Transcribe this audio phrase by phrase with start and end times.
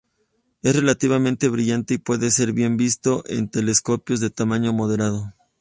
[0.63, 5.31] Es relativamente brillante y puede ser bien visto en telescopios de tamaño moderado.